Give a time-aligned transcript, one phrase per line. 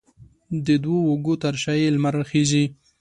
[0.65, 2.65] د دوو اوږو تر شا یې لمر راخیژي